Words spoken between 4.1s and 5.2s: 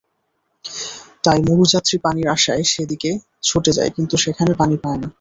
সেখানে পানি পায় না।